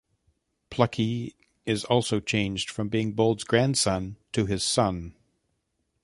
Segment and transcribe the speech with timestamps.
[0.71, 5.13] Plucky is also changed from being Bold's grandson to his son.